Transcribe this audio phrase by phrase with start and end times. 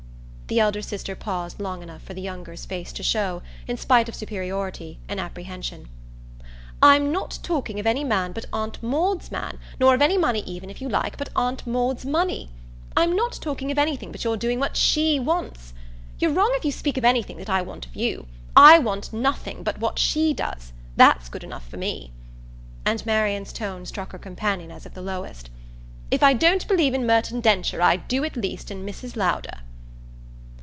[0.51, 4.15] The elder sister paused long enough for the younger's face to show, in spite of
[4.15, 5.87] superiority, an apprehension.
[6.81, 10.69] "I'm not talking of any man but Aunt Maud's man, nor of any money even,
[10.69, 12.49] if you like, but Aunt Maud's money.
[12.97, 15.73] I'm not talking of anything but your doing what SHE wants.
[16.19, 19.63] You're wrong if you speak of anything that I want of you; I want nothing
[19.63, 20.73] but what she does.
[20.97, 22.11] That's good enough for me!"
[22.85, 25.49] and Marian's tone struck her companion as of the lowest.
[26.09, 29.15] "If I don't believe in Merton Densher I do at least in Mrs.
[29.15, 29.59] Lowder."